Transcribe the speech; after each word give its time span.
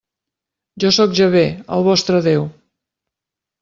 Jo 0.85 0.91
sóc 0.97 1.15
Jahvè, 1.21 1.45
el 1.79 1.87
vostre 1.91 2.27
Déu. 2.33 2.53